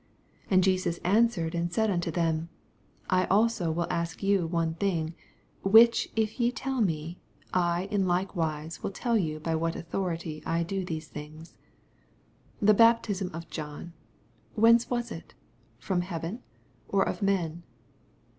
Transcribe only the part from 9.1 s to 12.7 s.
you by what authority I do these thinj^s. 25